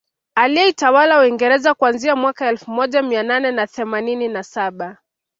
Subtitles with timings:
[0.35, 4.97] Aliyeitawala Uingereza kuanzia mwaka elfu moja Mia nane na themanini na saba